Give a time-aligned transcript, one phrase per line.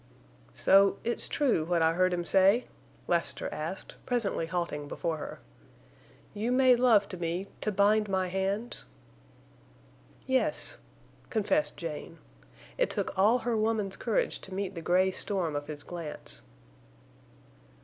[0.51, 2.65] "So—it's true—what I heard him say?"
[3.07, 5.41] Lassiter asked, presently halting before her.
[6.33, 8.85] "You made love to me—to bind my hands?"
[10.25, 10.79] "Yes,"
[11.29, 12.17] confessed Jane.
[12.79, 16.41] It took all her woman's courage to meet the gray storm of his glance.